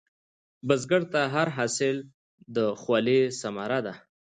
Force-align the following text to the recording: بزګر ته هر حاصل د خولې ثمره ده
بزګر 0.67 1.03
ته 1.13 1.21
هر 1.33 1.47
حاصل 1.55 1.95
د 2.55 2.57
خولې 2.81 3.19
ثمره 3.39 3.79
ده 3.85 3.93